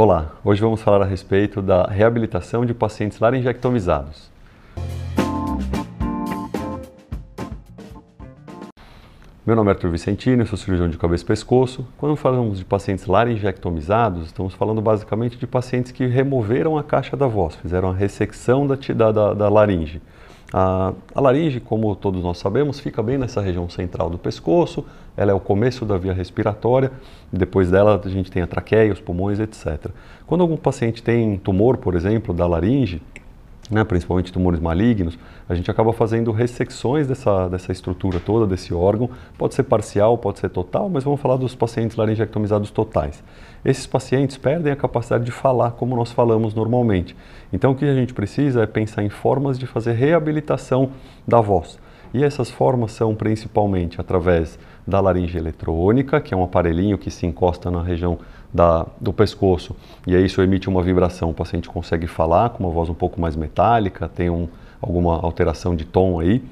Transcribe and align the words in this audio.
Olá, 0.00 0.30
hoje 0.44 0.60
vamos 0.60 0.80
falar 0.80 1.02
a 1.02 1.04
respeito 1.04 1.60
da 1.60 1.82
reabilitação 1.82 2.64
de 2.64 2.72
pacientes 2.72 3.18
laringectomizados. 3.18 4.30
Meu 9.44 9.56
nome 9.56 9.70
é 9.70 9.74
Arthur 9.74 9.90
Vicentino, 9.90 10.46
sou 10.46 10.56
cirurgião 10.56 10.88
de 10.88 10.96
cabeça 10.96 11.24
e 11.24 11.26
pescoço. 11.26 11.84
Quando 11.96 12.14
falamos 12.14 12.58
de 12.58 12.64
pacientes 12.64 13.06
laringectomizados, 13.06 14.26
estamos 14.26 14.54
falando 14.54 14.80
basicamente 14.80 15.36
de 15.36 15.48
pacientes 15.48 15.90
que 15.90 16.06
removeram 16.06 16.78
a 16.78 16.84
caixa 16.84 17.16
da 17.16 17.26
voz, 17.26 17.56
fizeram 17.56 17.90
a 17.90 17.92
ressecção 17.92 18.68
da, 18.68 18.76
da, 19.10 19.34
da 19.34 19.48
laringe. 19.48 20.00
A, 20.52 20.94
a, 21.14 21.20
laringe, 21.20 21.60
como 21.60 21.94
todos 21.94 22.22
nós 22.22 22.38
sabemos, 22.38 22.80
fica 22.80 23.02
bem 23.02 23.18
nessa 23.18 23.40
região 23.40 23.68
central 23.68 24.08
do 24.08 24.16
pescoço, 24.16 24.84
ela 25.16 25.30
é 25.30 25.34
o 25.34 25.40
começo 25.40 25.84
da 25.84 25.98
via 25.98 26.12
respiratória, 26.12 26.90
depois 27.30 27.70
dela 27.70 28.00
a 28.02 28.08
gente 28.08 28.30
tem 28.30 28.40
a 28.40 28.46
traqueia, 28.46 28.92
os 28.92 29.00
pulmões, 29.00 29.38
etc. 29.38 29.90
Quando 30.26 30.40
algum 30.40 30.56
paciente 30.56 31.02
tem 31.02 31.36
tumor, 31.36 31.76
por 31.76 31.94
exemplo, 31.94 32.32
da 32.32 32.46
laringe, 32.46 33.02
né, 33.70 33.84
principalmente 33.84 34.32
tumores 34.32 34.60
malignos, 34.60 35.18
a 35.48 35.54
gente 35.54 35.70
acaba 35.70 35.92
fazendo 35.92 36.32
ressecções 36.32 37.06
dessa, 37.06 37.48
dessa 37.48 37.72
estrutura 37.72 38.18
toda, 38.20 38.46
desse 38.46 38.72
órgão. 38.72 39.10
Pode 39.36 39.54
ser 39.54 39.64
parcial, 39.64 40.16
pode 40.16 40.38
ser 40.38 40.48
total, 40.48 40.88
mas 40.88 41.04
vamos 41.04 41.20
falar 41.20 41.36
dos 41.36 41.54
pacientes 41.54 41.96
laringectomizados 41.96 42.70
totais. 42.70 43.22
Esses 43.64 43.86
pacientes 43.86 44.36
perdem 44.36 44.72
a 44.72 44.76
capacidade 44.76 45.24
de 45.24 45.32
falar 45.32 45.72
como 45.72 45.96
nós 45.96 46.12
falamos 46.12 46.54
normalmente. 46.54 47.16
Então 47.52 47.72
o 47.72 47.74
que 47.74 47.84
a 47.84 47.94
gente 47.94 48.14
precisa 48.14 48.62
é 48.62 48.66
pensar 48.66 49.02
em 49.02 49.10
formas 49.10 49.58
de 49.58 49.66
fazer 49.66 49.92
reabilitação 49.92 50.90
da 51.26 51.40
voz. 51.40 51.78
E 52.12 52.24
essas 52.24 52.50
formas 52.50 52.92
são 52.92 53.14
principalmente 53.14 54.00
através 54.00 54.58
da 54.86 55.00
laringe 55.00 55.36
eletrônica, 55.36 56.20
que 56.20 56.32
é 56.32 56.36
um 56.36 56.42
aparelhinho 56.42 56.96
que 56.96 57.10
se 57.10 57.26
encosta 57.26 57.70
na 57.70 57.82
região 57.82 58.18
da, 58.52 58.86
do 59.00 59.12
pescoço 59.12 59.76
e 60.06 60.16
aí 60.16 60.24
isso 60.24 60.40
emite 60.40 60.68
uma 60.68 60.82
vibração. 60.82 61.30
O 61.30 61.34
paciente 61.34 61.68
consegue 61.68 62.06
falar 62.06 62.50
com 62.50 62.64
uma 62.64 62.72
voz 62.72 62.88
um 62.88 62.94
pouco 62.94 63.20
mais 63.20 63.36
metálica, 63.36 64.08
tem 64.08 64.30
um, 64.30 64.48
alguma 64.80 65.20
alteração 65.20 65.74
de 65.76 65.84
tom 65.84 66.20
aí. 66.20 66.42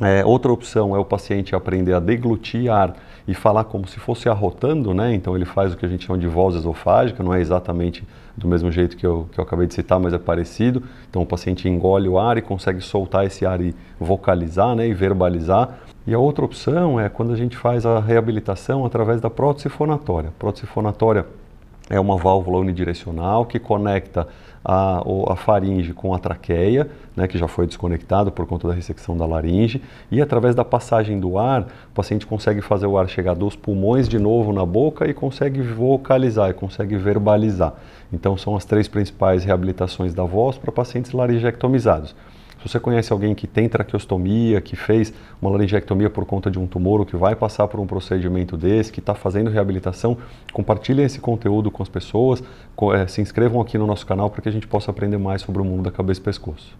É, 0.00 0.22
outra 0.24 0.52
opção 0.52 0.94
é 0.94 0.98
o 0.98 1.04
paciente 1.04 1.54
aprender 1.54 1.94
a 1.94 2.00
deglutir 2.00 2.70
ar 2.70 2.94
e 3.26 3.32
falar 3.32 3.64
como 3.64 3.88
se 3.88 3.98
fosse 3.98 4.28
arrotando, 4.28 4.92
né? 4.92 5.14
Então 5.14 5.34
ele 5.34 5.46
faz 5.46 5.72
o 5.72 5.76
que 5.76 5.86
a 5.86 5.88
gente 5.88 6.06
chama 6.06 6.18
de 6.18 6.26
voz 6.26 6.54
esofágica, 6.54 7.22
não 7.22 7.32
é 7.32 7.40
exatamente 7.40 8.04
do 8.36 8.46
mesmo 8.46 8.70
jeito 8.70 8.94
que 8.94 9.06
eu, 9.06 9.26
que 9.32 9.40
eu 9.40 9.44
acabei 9.44 9.66
de 9.66 9.72
citar, 9.72 9.98
mas 9.98 10.12
é 10.12 10.18
parecido. 10.18 10.82
Então 11.08 11.22
o 11.22 11.26
paciente 11.26 11.66
engole 11.66 12.08
o 12.08 12.18
ar 12.18 12.36
e 12.36 12.42
consegue 12.42 12.82
soltar 12.82 13.24
esse 13.24 13.46
ar 13.46 13.60
e 13.60 13.74
vocalizar, 13.98 14.76
né? 14.76 14.86
E 14.86 14.92
verbalizar. 14.92 15.78
E 16.06 16.14
a 16.14 16.18
outra 16.18 16.44
opção 16.44 17.00
é 17.00 17.08
quando 17.08 17.32
a 17.32 17.36
gente 17.36 17.56
faz 17.56 17.84
a 17.84 17.98
reabilitação 17.98 18.86
através 18.86 19.20
da 19.20 19.28
prótese 19.28 19.68
fonatória. 19.68 20.28
A 20.28 20.38
prótese 20.38 20.64
fonatória 20.66 21.26
é 21.90 21.98
uma 21.98 22.16
válvula 22.16 22.58
unidirecional 22.58 23.44
que 23.44 23.58
conecta 23.58 24.28
a, 24.64 25.02
a, 25.28 25.36
faringe 25.36 25.92
com 25.92 26.12
a 26.14 26.18
traqueia, 26.18 26.88
né, 27.14 27.28
que 27.28 27.38
já 27.38 27.46
foi 27.46 27.66
desconectado 27.66 28.32
por 28.32 28.46
conta 28.46 28.66
da 28.66 28.74
ressecção 28.74 29.16
da 29.16 29.24
laringe, 29.24 29.80
e 30.10 30.20
através 30.20 30.54
da 30.54 30.64
passagem 30.64 31.20
do 31.20 31.38
ar, 31.38 31.62
o 31.62 31.94
paciente 31.94 32.26
consegue 32.26 32.60
fazer 32.60 32.86
o 32.86 32.98
ar 32.98 33.08
chegar 33.08 33.34
dos 33.34 33.54
pulmões 33.54 34.08
de 34.08 34.18
novo 34.18 34.52
na 34.52 34.66
boca 34.66 35.08
e 35.08 35.14
consegue 35.14 35.60
vocalizar, 35.60 36.50
e 36.50 36.54
consegue 36.54 36.96
verbalizar. 36.96 37.74
Então 38.12 38.36
são 38.36 38.56
as 38.56 38.64
três 38.64 38.88
principais 38.88 39.44
reabilitações 39.44 40.14
da 40.14 40.24
voz 40.24 40.58
para 40.58 40.72
pacientes 40.72 41.12
laringectomizados. 41.12 42.14
Se 42.58 42.68
você 42.68 42.80
conhece 42.80 43.12
alguém 43.12 43.34
que 43.34 43.46
tem 43.46 43.68
traqueostomia, 43.68 44.60
que 44.60 44.74
fez 44.74 45.12
uma 45.40 45.50
laringectomia 45.50 46.08
por 46.08 46.24
conta 46.24 46.50
de 46.50 46.58
um 46.58 46.66
tumor 46.66 47.00
ou 47.00 47.06
que 47.06 47.16
vai 47.16 47.36
passar 47.36 47.68
por 47.68 47.78
um 47.78 47.86
procedimento 47.86 48.56
desse, 48.56 48.90
que 48.90 49.00
está 49.00 49.14
fazendo 49.14 49.50
reabilitação, 49.50 50.16
compartilhem 50.52 51.04
esse 51.04 51.20
conteúdo 51.20 51.70
com 51.70 51.82
as 51.82 51.88
pessoas, 51.88 52.42
eh, 52.94 53.06
se 53.06 53.20
inscrevam 53.20 53.60
aqui 53.60 53.76
no 53.76 53.86
nosso 53.86 54.06
canal 54.06 54.30
para 54.30 54.42
que 54.42 54.48
a 54.48 54.52
gente 54.52 54.66
possa 54.66 54.90
aprender 54.90 55.18
mais 55.18 55.42
sobre 55.42 55.60
o 55.60 55.64
mundo 55.64 55.82
da 55.82 55.90
cabeça 55.90 56.20
e 56.20 56.24
pescoço. 56.24 56.76